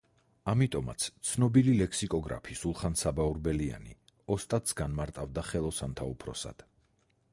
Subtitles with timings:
[0.51, 3.95] ამიტომაც ცნობილი ლექსიკოგრაფი სულხან-საბა ორბელიანი
[4.37, 6.67] „ოსტატს“ განმარტავდა „ხელოსანთა უფროსად“.